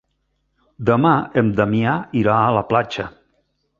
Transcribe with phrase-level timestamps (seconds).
[0.89, 3.07] Demà en Damià irà a la platja.